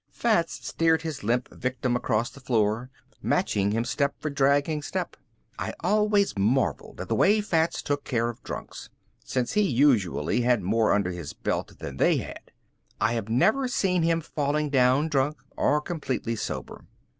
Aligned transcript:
Fats 0.09 0.65
steered 0.67 1.03
his 1.03 1.21
limp 1.23 1.47
victim 1.51 1.95
across 1.95 2.31
the 2.31 2.39
floor, 2.39 2.89
matching 3.21 3.69
him 3.69 3.85
step 3.85 4.15
for 4.19 4.31
dragging 4.31 4.81
step. 4.81 5.15
I 5.59 5.75
always 5.81 6.35
marveled 6.35 6.99
at 6.99 7.07
the 7.07 7.13
way 7.13 7.39
Fats 7.39 7.83
took 7.83 8.03
care 8.03 8.27
of 8.27 8.41
drunks, 8.41 8.89
since 9.23 9.53
he 9.53 9.61
usually 9.61 10.41
had 10.41 10.63
more 10.63 10.91
under 10.91 11.11
his 11.11 11.33
belt 11.33 11.77
than 11.77 11.97
they 11.97 12.17
had. 12.17 12.49
I 12.99 13.13
have 13.13 13.29
never 13.29 13.67
seen 13.67 14.01
him 14.01 14.21
falling 14.21 14.71
down 14.71 15.07
drunk 15.07 15.37
or 15.55 15.79
completely 15.81 16.35
sober. 16.35 16.83